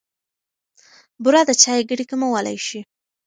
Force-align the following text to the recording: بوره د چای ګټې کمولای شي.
بوره 1.23 1.41
د 1.47 1.51
چای 1.61 1.81
ګټې 1.89 2.05
کمولای 2.11 2.57
شي. 2.67 2.79